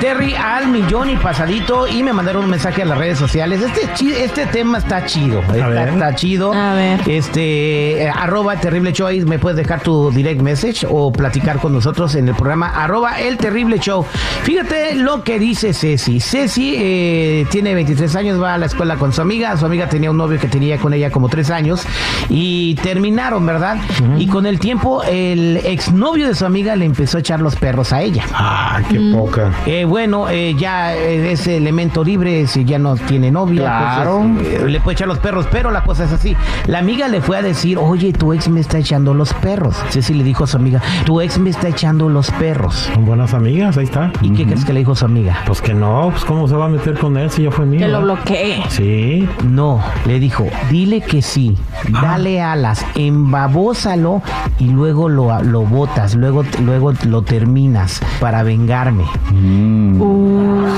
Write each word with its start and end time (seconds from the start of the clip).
Terry 0.00 0.34
al 0.34 0.68
millón 0.68 1.10
y 1.10 1.16
pasadito 1.16 1.86
y 1.86 2.02
me 2.02 2.14
mandaron 2.14 2.44
un 2.44 2.50
mensaje 2.50 2.80
a 2.80 2.84
las 2.86 2.96
redes 2.96 3.18
sociales. 3.18 3.60
Este, 3.60 4.24
este 4.24 4.46
tema 4.46 4.78
está 4.78 5.04
chido. 5.04 5.40
Está, 5.42 6.14
chido. 6.14 6.54
A 6.54 6.74
ver. 6.74 7.00
Este, 7.06 8.04
eh, 8.04 8.08
arroba 8.08 8.56
terrible 8.56 8.92
show, 8.92 9.06
ahí 9.06 9.20
me 9.20 9.38
puedes 9.38 9.58
dejar 9.58 9.82
tu 9.82 10.10
direct 10.10 10.40
message 10.40 10.86
o 10.88 11.12
platicar 11.12 11.58
con 11.58 11.74
nosotros 11.74 12.14
en 12.14 12.28
el 12.28 12.34
programa 12.34 12.68
arroba 12.68 13.20
el 13.20 13.36
terrible 13.36 13.78
show. 13.78 14.06
Fíjate 14.42 14.94
lo 14.94 15.22
que 15.22 15.38
dice 15.38 15.74
Ceci. 15.74 16.18
Ceci 16.18 16.74
eh, 16.78 17.46
tiene 17.50 17.74
23 17.74 18.16
años, 18.16 18.42
va 18.42 18.54
a 18.54 18.58
la 18.58 18.66
escuela 18.66 18.96
con 18.96 19.12
su 19.12 19.20
amiga. 19.20 19.54
Su 19.58 19.66
amiga 19.66 19.88
tenía 19.90 20.10
un 20.10 20.16
novio 20.16 20.40
que 20.40 20.48
tenía 20.48 20.78
con 20.78 20.94
ella 20.94 21.10
como 21.10 21.28
3 21.28 21.50
años 21.50 21.82
y 22.30 22.74
terminaron, 22.76 23.44
¿verdad? 23.44 23.76
Y 24.16 24.28
con 24.28 24.46
el 24.46 24.58
tiempo 24.58 25.02
el 25.02 25.58
exnovio 25.58 26.26
de 26.26 26.34
su 26.34 26.46
amiga 26.46 26.74
le 26.74 26.86
empezó 26.86 27.18
a 27.18 27.20
echar 27.20 27.40
los 27.40 27.56
perros 27.56 27.92
a 27.92 28.00
ella. 28.00 28.24
Ah, 28.32 28.80
qué 28.88 28.98
poca. 29.12 29.52
Eh, 29.66 29.84
bueno, 29.90 30.28
eh, 30.30 30.54
ya 30.56 30.94
ese 30.94 31.56
elemento 31.56 32.04
libre, 32.04 32.46
si 32.46 32.64
ya 32.64 32.78
no 32.78 32.94
tiene 32.94 33.32
novia, 33.32 33.62
Claro. 33.62 34.20
entonces, 34.22 34.60
eh, 34.62 34.68
le 34.68 34.80
puede 34.80 34.94
echar 34.94 35.08
los 35.08 35.18
perros, 35.18 35.46
pero 35.50 35.72
la 35.72 35.82
cosa 35.82 36.04
es 36.04 36.12
así. 36.12 36.36
La 36.68 36.78
amiga 36.78 37.08
le 37.08 37.20
fue 37.20 37.36
a 37.36 37.42
decir, 37.42 37.76
oye, 37.76 38.12
tu 38.12 38.32
ex 38.32 38.48
me 38.48 38.60
está 38.60 38.78
echando 38.78 39.14
los 39.14 39.34
perros. 39.34 39.76
Ceci 39.90 40.14
le 40.14 40.22
dijo 40.22 40.44
a 40.44 40.46
su 40.46 40.56
amiga, 40.58 40.80
tu 41.04 41.20
ex 41.20 41.38
me 41.40 41.50
está 41.50 41.66
echando 41.68 42.08
los 42.08 42.30
perros. 42.30 42.88
Son 42.94 43.04
buenas 43.04 43.34
amigas, 43.34 43.76
ahí 43.78 43.84
está. 43.84 44.12
¿Y 44.22 44.30
qué 44.30 44.44
crees 44.46 44.64
que 44.64 44.72
le 44.72 44.78
dijo 44.80 44.94
su 44.94 45.04
amiga? 45.06 45.36
Pues 45.44 45.60
que 45.60 45.74
no, 45.74 46.10
pues 46.12 46.24
cómo 46.24 46.46
se 46.46 46.54
va 46.54 46.66
a 46.66 46.68
meter 46.68 46.96
con 46.96 47.16
él 47.16 47.28
si 47.28 47.42
ya 47.42 47.50
fue 47.50 47.66
mío. 47.66 47.80
Que 47.80 47.88
lo 47.88 48.00
bloquee. 48.02 48.62
Sí. 48.68 49.28
No, 49.44 49.82
le 50.06 50.20
dijo, 50.20 50.46
dile 50.70 51.00
que 51.00 51.20
sí, 51.20 51.56
dale 52.00 52.40
alas, 52.40 52.86
embabózalo 52.94 54.22
y 54.60 54.68
luego 54.68 55.08
lo, 55.08 55.42
lo 55.42 55.62
botas, 55.62 56.14
luego, 56.14 56.44
luego 56.62 56.92
lo 57.08 57.22
terminas 57.22 58.00
para 58.20 58.42
vengarme. 58.44 59.04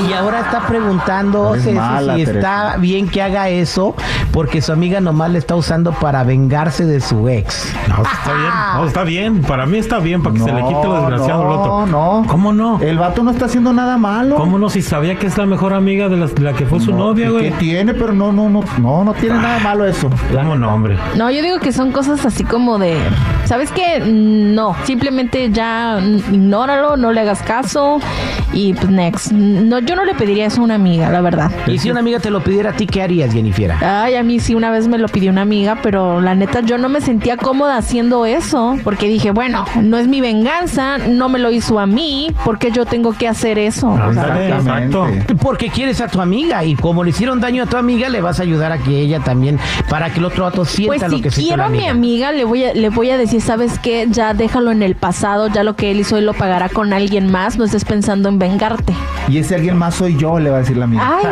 Y 0.09 0.13
ahora 0.13 0.41
está 0.41 0.67
preguntando 0.67 1.55
mala, 1.75 2.15
si 2.17 2.25
Teresa. 2.25 2.39
está 2.71 2.77
bien 2.79 3.09
que 3.09 3.23
haga 3.23 3.49
eso 3.49 3.95
porque 4.33 4.61
su 4.63 4.73
amiga 4.73 5.01
nomás 5.01 5.31
le 5.31 5.39
está 5.39 5.55
usando 5.55 5.93
para 5.93 6.25
vengarse 6.25 6.85
de 6.85 7.01
su 7.01 7.29
ex. 7.29 7.73
No, 7.89 8.03
está 8.03 8.33
bien. 8.35 8.51
No, 8.75 8.85
está 8.87 9.05
bien. 9.05 9.43
Para 9.43 9.67
mí 9.67 9.79
está 9.79 9.99
bien, 9.99 10.23
para 10.23 10.35
que 10.35 10.41
se 10.43 10.53
le 10.53 10.63
quite 10.63 10.85
lo 10.87 11.01
desgraciado 11.01 11.43
al 11.43 11.49
no, 11.49 11.61
otro. 11.61 11.87
no. 11.87 12.25
¿Cómo 12.29 12.53
no? 12.53 12.81
El 12.81 12.99
vato 12.99 13.23
no 13.23 13.31
está 13.31 13.47
haciendo 13.47 13.73
nada 13.73 13.97
malo. 13.99 14.37
¿Cómo 14.37 14.59
no? 14.59 14.69
Si 14.71 14.83
sabía 14.83 15.17
que 15.19 15.27
es 15.27 15.37
la 15.39 15.47
mejor 15.47 15.73
amiga 15.75 16.09
de 16.09 16.17
la, 16.17 16.27
de 16.27 16.41
la 16.43 16.53
que 16.55 16.67
fue 16.67 16.81
su 16.81 16.91
No, 16.93 16.99
novia, 16.99 17.27
¿y 17.27 17.31
güey. 17.31 17.51
¿Qué 17.51 17.57
tiene? 17.59 17.95
Pero 17.95 18.13
no, 18.13 18.33
no, 18.33 18.49
no, 18.49 18.63
no, 18.79 19.05
no 19.05 19.15
tiene 19.15 19.37
nada 19.37 19.59
malo 19.61 19.87
eso. 19.87 20.11
¿Cómo 20.35 20.57
no, 20.57 20.75
hombre? 20.75 20.97
No, 21.17 21.31
yo 21.31 21.43
digo 21.43 21.59
que 21.59 21.73
son 21.73 21.93
cosas 21.93 22.25
así 22.25 22.45
como 22.45 22.79
de, 22.79 22.97
¿sabes 23.45 23.71
qué? 23.73 24.01
No, 24.01 24.75
simplemente 24.85 25.51
ya 25.51 25.99
ignóralo, 26.33 26.97
no 26.97 27.13
le 27.13 27.21
hagas 27.21 27.43
caso 27.43 27.99
y 28.53 28.75
pues 28.75 28.89
next. 28.91 29.33
No, 29.33 29.79
yo 29.81 29.97
no 29.97 30.05
le 30.05 30.15
pediría 30.15 30.47
eso 30.47 30.61
a 30.61 30.65
una 30.65 30.75
amiga, 30.75 31.09
la 31.11 31.21
verdad. 31.21 31.51
Y 31.67 31.79
si 31.79 31.91
una 31.91 32.01
amiga 32.01 32.19
te 32.21 32.31
lo 32.31 32.43
pidiera 32.43 32.71
a 32.71 32.73
ti, 32.75 32.87
¿qué 32.87 33.03
harías, 33.03 33.33
Jennifer? 33.33 33.73
Ay, 33.83 34.15
a 34.17 34.23
mí 34.23 34.41
sí 34.41 34.55
una 34.55 34.71
vez 34.71 34.89
me 34.89 34.99
lo 34.99 35.09
pidió 35.09 35.31
una 35.31 35.43
amiga, 35.43 35.79
pero 35.83 36.21
la 36.21 36.35
neta 36.35 36.61
yo 36.61 36.79
no 36.79 36.89
me 36.89 37.01
sentía 37.01 37.37
cómoda 37.37 37.77
haciendo 37.77 38.27
eso, 38.27 38.77
porque 38.85 39.07
dije, 39.09 39.31
bueno, 39.31 39.65
no 39.81 39.99
es 39.99 40.07
mi 40.09 40.21
venganza, 40.21 40.99
no 40.99 41.29
me 41.29 41.39
lo 41.39 41.51
hizo 41.51 41.79
a 41.79 41.87
mí, 41.87 42.31
porque 42.45 42.71
yo 42.71 42.85
tengo 42.85 43.13
que 43.13 43.29
hacer 43.29 43.59
eso. 43.59 43.89
O 43.91 43.97
sea, 43.97 44.07
Ándale, 44.07 44.49
exacto. 44.49 45.07
Porque 45.41 45.69
quieres 45.71 46.01
a 46.01 46.09
tu 46.09 46.21
amiga 46.21 46.65
y 46.65 46.75
como 46.75 47.05
le 47.05 47.11
hicieron 47.11 47.41
daño 47.41 47.63
a 47.63 47.67
tu 47.67 47.77
amiga, 47.77 48.09
le 48.09 48.21
vas 48.21 48.39
a 48.41 48.43
ayudar 48.43 48.73
a 48.73 48.79
que 48.79 49.01
ella 49.01 49.21
también, 49.21 49.59
para 49.89 50.11
que 50.11 50.19
el 50.19 50.25
otro 50.27 50.45
vato 50.45 50.65
sienta 50.65 50.89
Pues 50.99 51.03
lo 51.11 51.17
si 51.17 51.23
que 51.23 51.31
siente 51.31 51.49
quiero 51.49 51.63
la 51.63 51.67
a 51.67 51.69
mi 51.71 51.79
amiga. 51.89 51.91
amiga, 52.29 52.33
le 52.33 52.45
voy 52.45 52.65
a, 52.65 52.75
le 52.75 52.89
voy 52.91 53.11
a 53.11 53.17
decir, 53.17 53.32
¿sabes 53.41 53.79
qué? 53.79 54.07
Ya 54.11 54.35
déjalo 54.35 54.73
en 54.73 54.83
el 54.83 54.95
pasado, 54.95 55.49
ya 55.49 55.65
lo 55.65 55.77
que 55.77 55.91
él 55.91 56.01
hizo, 56.01 56.17
él 56.17 56.27
lo 56.27 56.35
pagará 56.35 56.69
con 56.69 56.93
alguien 56.93 57.31
más, 57.31 57.57
no 57.57 57.65
estés 57.65 57.85
pensando 57.85 58.29
en 58.29 58.39
vengarte. 58.39 58.95
Y 59.29 59.39
ese 59.39 59.55
alguien 59.55 59.79
más 59.79 59.95
soy 59.95 60.17
yo, 60.17 60.39
le 60.39 60.51
va 60.51 60.57
a 60.57 60.61
decir 60.61 60.77
la 60.77 60.87
mía. 60.87 61.01
Ay, 61.03 61.25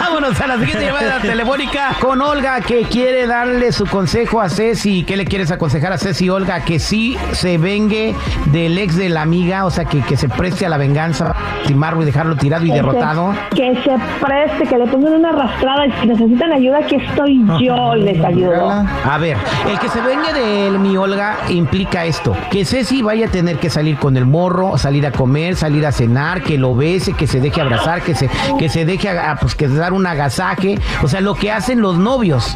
Vámonos 0.00 0.40
a 0.40 0.46
la 0.46 0.58
siguiente 0.58 0.77
llamada 0.80 1.20
telefónica 1.20 1.96
con 2.00 2.20
Olga 2.20 2.60
que 2.60 2.82
quiere 2.82 3.26
darle 3.26 3.72
su 3.72 3.86
consejo 3.86 4.40
a 4.40 4.48
Ceci. 4.48 5.04
¿Qué 5.04 5.16
le 5.16 5.24
quieres 5.24 5.50
aconsejar 5.50 5.92
a 5.92 5.98
Ceci, 5.98 6.28
Olga? 6.28 6.64
Que 6.64 6.78
sí 6.78 7.16
se 7.32 7.58
vengue 7.58 8.14
del 8.46 8.78
ex 8.78 8.96
de 8.96 9.08
la 9.08 9.22
amiga, 9.22 9.66
o 9.66 9.70
sea, 9.70 9.84
que, 9.84 10.00
que 10.02 10.16
se 10.16 10.28
preste 10.28 10.66
a 10.66 10.68
la 10.68 10.76
venganza, 10.76 11.34
timarlo 11.66 12.02
y 12.02 12.06
dejarlo 12.06 12.36
tirado 12.36 12.64
y 12.64 12.70
derrotado. 12.70 13.34
Que 13.54 13.74
se 13.82 13.96
preste, 14.24 14.66
que 14.68 14.78
le 14.78 14.86
pongan 14.86 15.14
una 15.14 15.30
arrastrada 15.30 15.86
y 15.86 15.92
si 15.92 16.06
necesitan 16.06 16.52
ayuda, 16.52 16.78
aquí 16.78 16.96
estoy 16.96 17.44
yo 17.60 17.96
y 17.96 18.02
les 18.02 18.24
ayudo. 18.24 18.70
A 18.70 19.18
ver, 19.18 19.36
el 19.68 19.78
que 19.78 19.88
se 19.88 20.00
vengue 20.00 20.32
de 20.32 20.78
mi 20.78 20.96
Olga 20.96 21.38
implica 21.48 22.04
esto, 22.04 22.36
que 22.50 22.64
Ceci 22.64 23.02
vaya 23.02 23.26
a 23.26 23.30
tener 23.30 23.58
que 23.58 23.70
salir 23.70 23.96
con 23.96 24.16
el 24.16 24.26
morro, 24.26 24.78
salir 24.78 25.06
a 25.06 25.12
comer, 25.12 25.56
salir 25.56 25.86
a 25.86 25.92
cenar, 25.92 26.42
que 26.42 26.58
lo 26.58 26.74
bese, 26.74 27.12
que 27.12 27.26
se 27.26 27.40
deje 27.40 27.60
abrazar, 27.60 28.02
que 28.02 28.14
se, 28.14 28.28
que 28.58 28.68
se 28.68 28.84
deje 28.84 29.08
ah, 29.10 29.36
pues 29.40 29.54
que 29.54 29.68
dar 29.68 29.92
un 29.92 30.06
agasaje, 30.06 30.67
o 31.02 31.08
sea, 31.08 31.20
lo 31.20 31.34
que 31.34 31.50
hacen 31.52 31.80
los 31.80 31.96
novios. 31.98 32.54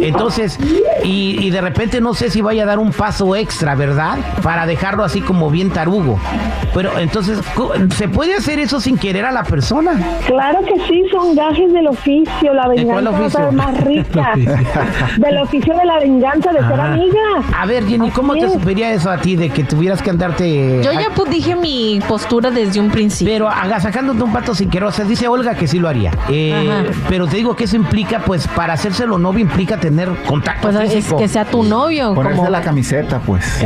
Entonces, 0.00 0.58
y, 1.02 1.36
y 1.40 1.50
de 1.50 1.60
repente 1.60 2.00
no 2.00 2.14
sé 2.14 2.30
si 2.30 2.40
vaya 2.40 2.62
a 2.64 2.66
dar 2.66 2.78
un 2.78 2.92
paso 2.92 3.36
extra, 3.36 3.74
¿verdad? 3.74 4.18
Para 4.42 4.66
dejarlo 4.66 5.04
así 5.04 5.20
como 5.20 5.50
bien 5.50 5.70
tarugo. 5.70 6.18
Pero 6.74 6.98
entonces, 6.98 7.38
¿se 7.96 8.08
puede 8.08 8.34
hacer 8.34 8.58
eso 8.58 8.80
sin 8.80 8.98
querer 8.98 9.24
a 9.24 9.30
la 9.32 9.44
persona? 9.44 9.92
Claro 10.26 10.60
que 10.62 10.74
sí, 10.88 11.04
son 11.12 11.34
gajes 11.36 11.72
del 11.72 11.86
oficio, 11.86 12.52
la 12.54 12.68
¿De 12.68 12.84
cuál 12.84 13.04
venganza 13.04 13.10
va 13.10 13.18
a 13.18 13.20
oficio? 13.20 13.40
ser 13.40 13.52
más 13.52 13.84
rica. 13.84 14.32
del 15.18 15.38
oficio 15.38 15.74
de 15.76 15.84
la 15.84 15.98
venganza 16.00 16.50
de 16.52 16.58
ser 16.58 16.80
Ah. 16.80 16.92
amiga. 16.92 17.20
A 17.56 17.66
ver, 17.66 17.86
Jenny, 17.86 18.10
¿cómo 18.10 18.32
te 18.34 18.46
es. 18.46 18.52
sugería 18.52 18.92
eso 18.92 19.10
a 19.10 19.18
ti 19.18 19.36
de 19.36 19.50
que 19.50 19.62
tuvieras 19.64 20.02
que 20.02 20.10
andarte... 20.10 20.80
yo 20.82 20.92
ya 20.92 21.10
pues, 21.14 21.30
dije 21.30 21.54
mi 21.54 22.00
postura 22.08 22.50
desde 22.50 22.80
un 22.80 22.90
principio. 22.90 23.32
Pero 23.32 23.48
agasajándote 23.48 24.22
un 24.22 24.32
pato 24.32 24.54
sin 24.54 24.68
querer, 24.70 24.88
o 24.88 24.92
sea, 24.92 25.04
dice 25.04 25.28
Olga 25.28 25.54
que 25.54 25.68
sí 25.68 25.78
lo 25.78 25.88
haría. 25.88 26.10
Eh, 26.28 26.90
pero 27.08 27.26
te 27.26 27.36
digo 27.44 27.56
que 27.56 27.64
eso 27.64 27.76
implica, 27.76 28.20
pues, 28.20 28.48
para 28.48 28.72
hacérselo 28.72 29.18
novio 29.18 29.40
implica 29.40 29.76
tener 29.76 30.08
contacto 30.26 30.62
Pues 30.70 30.76
es 30.80 30.94
físico. 30.94 31.18
que 31.18 31.28
sea 31.28 31.44
tu 31.44 31.62
novio. 31.62 32.14
Ponerse 32.14 32.38
como- 32.38 32.48
la 32.48 32.62
camiseta, 32.62 33.18
pues. 33.18 33.62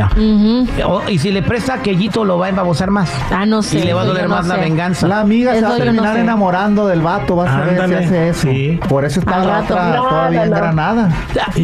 O- 0.85 1.09
y 1.09 1.17
si 1.17 1.31
le 1.31 1.41
presta 1.41 1.75
aquellito, 1.75 2.25
lo 2.25 2.37
va 2.37 2.47
a 2.47 2.49
embabosar 2.49 2.91
más. 2.91 3.09
Ah, 3.31 3.45
no 3.45 3.61
sé. 3.61 3.79
y 3.79 3.83
le 3.83 3.93
va 3.93 4.01
a 4.01 4.05
doler 4.05 4.23
no 4.27 4.35
más 4.35 4.47
la 4.47 4.57
venganza. 4.57 5.07
La 5.07 5.21
amiga 5.21 5.53
se 5.55 5.61
va 5.61 5.67
a 5.67 5.71
no 5.71 5.77
terminar 5.77 6.15
sé. 6.15 6.19
enamorando 6.21 6.87
del 6.87 7.01
vato, 7.01 7.37
vas 7.37 7.49
a 7.51 7.61
ver 7.61 7.87
si 7.87 7.93
hace 7.95 8.29
eso. 8.29 8.41
sí. 8.41 8.79
Por 8.89 9.05
eso 9.05 9.21
está 9.21 9.35
Al 9.35 9.47
la 9.47 9.61
rato. 9.61 9.73
otra 9.75 9.89
No, 9.95 10.03
todavía 10.09 10.39
no, 10.39 10.45
en. 10.45 10.51
Granada. 10.51 11.09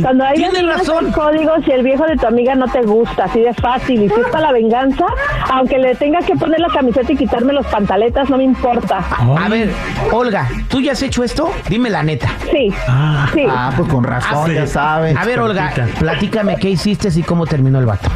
Cuando 0.01 0.23
hay 0.23 0.35
Tiene 0.35 0.61
razón. 0.61 1.11
códigos 1.11 1.65
si 1.65 1.71
el 1.71 1.83
viejo 1.83 2.05
de 2.05 2.15
tu 2.15 2.27
amiga 2.27 2.55
no 2.55 2.65
te 2.67 2.81
gusta, 2.83 3.25
así 3.25 3.41
de 3.41 3.53
fácil, 3.55 4.03
y 4.03 4.07
si 4.09 4.15
es 4.21 4.27
para 4.27 4.45
la 4.47 4.51
venganza, 4.53 5.05
aunque 5.51 5.77
le 5.79 5.95
tenga 5.95 6.19
que 6.19 6.35
poner 6.35 6.59
la 6.61 6.69
camiseta 6.69 7.11
y 7.11 7.17
quitarme 7.17 7.51
los 7.51 7.65
pantaletas, 7.67 8.29
no 8.29 8.37
me 8.37 8.43
importa. 8.45 8.99
A 9.17 9.49
ver, 9.49 9.71
Olga, 10.13 10.47
¿tú 10.69 10.79
ya 10.79 10.93
has 10.93 11.01
hecho 11.01 11.23
esto? 11.25 11.49
Dime 11.69 11.89
la 11.89 12.03
neta. 12.05 12.29
Sí, 12.51 12.73
Ah. 12.87 13.27
sí. 13.33 13.45
Ah, 13.49 13.73
pues 13.75 13.89
con 13.89 14.03
razón, 14.03 14.43
Ah, 14.43 14.45
sí. 14.47 14.53
ya 14.53 14.67
sabes. 14.67 15.17
A 15.17 15.25
ver, 15.25 15.39
Olga, 15.39 15.71
Platícame 15.99 16.55
qué 16.57 16.69
hiciste 16.69 17.09
y 17.13 17.23
cómo 17.23 17.45
terminó 17.45 17.79
el 17.79 17.85
vato. 17.85 18.09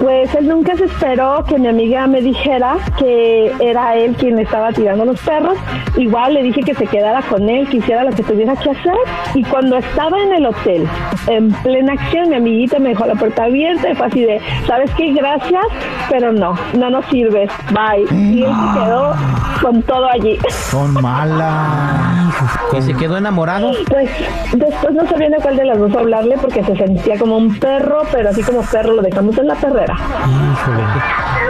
Pues 0.00 0.34
él 0.34 0.48
nunca 0.48 0.74
se 0.76 0.84
esperó 0.84 1.44
que 1.44 1.58
mi 1.58 1.68
amiga 1.68 2.06
me 2.06 2.20
dijera 2.20 2.76
que 2.98 3.52
era 3.60 3.94
él 3.96 4.14
quien 4.16 4.38
estaba 4.38 4.72
tirando 4.72 5.04
los 5.04 5.20
perros. 5.20 5.56
Igual 5.96 6.34
le 6.34 6.42
dije 6.42 6.62
que 6.62 6.74
se 6.74 6.86
quedara 6.86 7.22
con 7.22 7.48
él, 7.48 7.68
que 7.68 7.78
hiciera 7.78 8.04
lo 8.04 8.10
que 8.10 8.22
tuviera 8.22 8.56
que 8.56 8.70
hacer. 8.70 8.94
Y 9.34 9.42
cuando 9.44 9.76
estaba 9.76 10.18
en 10.20 10.32
el 10.32 10.46
hotel, 10.46 10.88
en 11.28 11.52
plena 11.52 11.92
acción, 11.92 12.30
mi 12.30 12.36
amiguita 12.36 12.78
me 12.78 12.90
dejó 12.90 13.06
la 13.06 13.14
puerta 13.14 13.44
abierta 13.44 13.90
y 13.90 13.94
fue 13.94 14.06
así 14.06 14.22
de, 14.22 14.40
¿sabes 14.66 14.90
qué? 14.96 15.12
Gracias, 15.12 15.64
pero 16.08 16.32
no, 16.32 16.54
no 16.74 16.90
nos 16.90 17.04
sirves. 17.06 17.50
Bye. 17.70 18.06
Y 18.14 18.44
él 18.44 18.52
se 18.52 18.80
quedó 18.80 19.14
con 19.60 19.82
todo 19.82 20.08
allí. 20.08 20.38
Son 20.70 20.94
malas. 20.94 22.34
¿Y 22.76 22.82
se 22.82 22.94
quedó 22.94 23.16
enamorado? 23.16 23.72
Pues 23.88 24.10
después 24.52 24.94
no 24.94 25.06
sabía 25.06 25.30
de 25.30 25.36
cuál 25.36 25.56
de 25.56 25.64
las 25.64 25.78
dos 25.78 25.94
hablarle 25.94 26.36
porque 26.40 26.64
se 26.64 26.74
sentía 26.76 27.18
como 27.18 27.36
un 27.36 27.58
perro, 27.58 28.02
pero 28.10 28.30
así 28.30 28.42
como 28.42 28.62
perro 28.62 28.94
lo 28.94 29.02
dejamos 29.02 29.38
en 29.38 29.46
la 29.46 29.54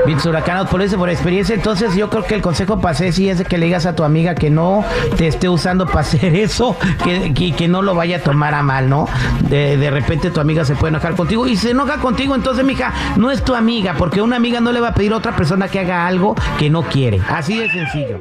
Bien, 0.07 0.19
huracanos, 0.27 0.69
por 0.69 0.83
eso, 0.83 0.99
por 0.99 1.09
experiencia, 1.09 1.55
entonces 1.55 1.95
yo 1.95 2.11
creo 2.11 2.25
que 2.25 2.35
el 2.35 2.43
consejo 2.43 2.79
para 2.81 2.95
Ceci 2.95 3.29
es 3.31 3.39
de 3.39 3.45
que 3.45 3.59
le 3.59 3.67
digas 3.67 3.87
a 3.87 3.95
tu 3.95 4.05
amiga 4.05 4.35
que 4.35 4.51
no 4.51 4.85
te 5.17 5.27
esté 5.27 5.49
usando 5.49 5.87
para 5.87 6.01
hacer 6.05 6.35
eso, 6.35 6.77
que, 7.03 7.33
que, 7.55 7.69
no 7.69 7.83
lo 7.83 7.95
vaya 7.95 8.19
a 8.19 8.21
tomar 8.21 8.55
a 8.55 8.63
mal, 8.63 8.89
¿no? 8.89 9.09
De, 9.49 9.77
de 9.77 9.91
repente 9.91 10.31
tu 10.31 10.41
amiga 10.41 10.65
se 10.65 10.75
puede 10.75 10.91
enojar 10.91 11.15
contigo 11.17 11.47
y 11.47 11.57
se 11.57 11.71
enoja 11.71 11.99
contigo, 11.99 12.35
entonces, 12.35 12.65
mija, 12.65 12.93
no 13.17 13.31
es 13.31 13.43
tu 13.43 13.55
amiga, 13.55 13.95
porque 13.97 14.21
una 14.21 14.37
amiga 14.37 14.61
no 14.61 14.73
le 14.73 14.81
va 14.81 14.89
a 14.89 14.95
pedir 14.95 15.13
a 15.13 15.17
otra 15.17 15.35
persona 15.37 15.69
que 15.69 15.81
haga 15.81 16.07
algo 16.07 16.35
que 16.59 16.71
no 16.71 16.83
quiere. 16.83 17.21
Así 17.29 17.59
de 17.59 17.71
sencillo. 17.71 18.21